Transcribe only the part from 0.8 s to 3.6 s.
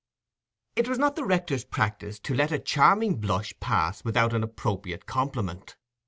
was not the rector's practice to let a charming blush